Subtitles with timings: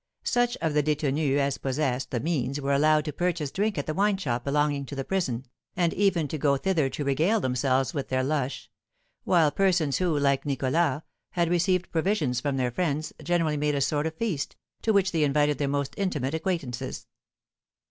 [0.23, 3.93] Such of the détenus as possessed the means were allowed to purchase drink at the
[3.93, 8.23] wineshop belonging to the prison, and even to go thither to regale themselves with their
[8.23, 8.67] lush;
[9.25, 11.03] while persons who, like Nicholas,
[11.33, 15.23] had received provisions from their friends, generally made a sort of feast, to which they
[15.23, 17.05] invited their most intimate acquaintances.